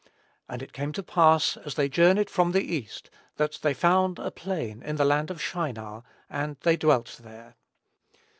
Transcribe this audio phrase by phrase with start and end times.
[0.49, 4.31] And it came to pass as they journeyed from the east, that they found a
[4.31, 7.55] plain in the land of Shinar; and they dwelt there....